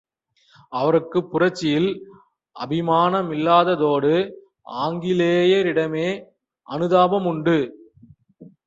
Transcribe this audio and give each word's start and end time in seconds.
அவருக்குப் 0.71 1.31
புரட்சியில் 1.31 1.89
அபிமானமில்லாததோடு 2.55 4.13
ஆங்கிலேயரிடமே 4.81 6.09
அனுதாபமுண்டு. 6.69 7.57